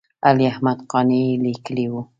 [0.27, 1.93] علي احمد قانع یې لیکلی و.